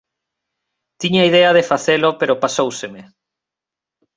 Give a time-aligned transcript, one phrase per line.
[1.01, 3.01] Tiña idea de facelo pero pasóuseme.